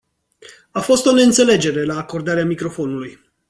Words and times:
A 0.71 0.79
fost 0.79 1.05
o 1.05 1.11
neînțelegere 1.13 1.85
la 1.85 1.97
acordarea 1.97 2.45
microfonului. 2.45 3.19